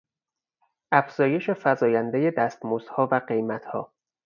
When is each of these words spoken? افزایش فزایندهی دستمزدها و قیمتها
افزایش 0.91 1.49
فزایندهی 1.49 2.31
دستمزدها 2.31 3.09
و 3.11 3.21
قیمتها 3.27 3.93